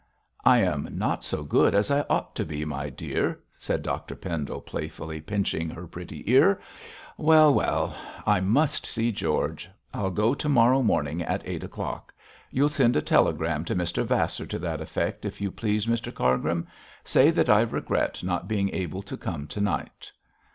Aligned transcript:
'I 0.43 0.57
am 0.63 0.89
not 0.93 1.23
so 1.23 1.43
good 1.43 1.75
as 1.75 1.91
I 1.91 2.03
ought 2.09 2.33
to 2.35 2.43
be, 2.43 2.65
my 2.65 2.89
dear,' 2.89 3.39
said 3.59 3.83
Dr 3.83 4.15
Pendle, 4.15 4.59
playfully 4.59 5.21
pinching 5.21 5.69
her 5.69 5.85
pretty 5.85 6.27
ear. 6.31 6.59
'Well! 7.19 7.53
well! 7.53 7.95
I 8.25 8.39
must 8.39 8.87
see 8.87 9.11
George. 9.11 9.69
I'll 9.93 10.09
go 10.09 10.33
to 10.33 10.49
morrow 10.49 10.81
morning 10.81 11.21
at 11.21 11.43
eight 11.47 11.63
o'clock. 11.63 12.15
You'll 12.49 12.67
send 12.67 12.97
a 12.97 13.01
telegram 13.03 13.63
to 13.65 13.75
Mr 13.75 14.03
Vasser 14.03 14.47
to 14.47 14.57
that 14.57 14.81
effect, 14.81 15.23
if 15.23 15.39
you 15.39 15.51
please, 15.51 15.85
Mr 15.85 16.11
Cargrim. 16.11 16.65
Say 17.03 17.29
that 17.29 17.47
I 17.47 17.61
regret 17.61 18.23
not 18.23 18.47
being 18.47 18.69
able 18.73 19.03
to 19.03 19.15
come 19.15 19.45
to 19.45 19.61
night.' 19.61 20.11